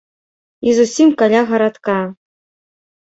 І 0.69 0.71
зусім 0.77 1.11
каля 1.19 1.41
гарадка! 1.51 1.99